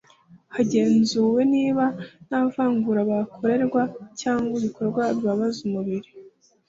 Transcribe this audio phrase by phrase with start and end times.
[0.55, 1.85] hagenzuwe niba
[2.27, 3.81] nta vangura bakorerwa
[4.21, 6.09] cyangwa ibikorwa bibabaza umubiri